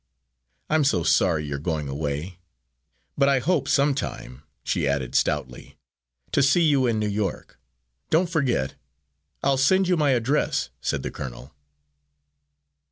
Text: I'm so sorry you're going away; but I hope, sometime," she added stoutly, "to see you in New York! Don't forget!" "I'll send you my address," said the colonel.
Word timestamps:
I'm 0.67 0.83
so 0.83 1.03
sorry 1.03 1.45
you're 1.45 1.59
going 1.59 1.87
away; 1.87 2.39
but 3.15 3.29
I 3.29 3.37
hope, 3.37 3.67
sometime," 3.69 4.41
she 4.63 4.87
added 4.87 5.13
stoutly, 5.13 5.77
"to 6.31 6.41
see 6.41 6.63
you 6.63 6.87
in 6.87 6.97
New 6.97 7.07
York! 7.07 7.59
Don't 8.09 8.27
forget!" 8.27 8.73
"I'll 9.43 9.57
send 9.59 9.87
you 9.87 9.95
my 9.95 10.09
address," 10.09 10.71
said 10.81 11.03
the 11.03 11.11
colonel. 11.11 11.53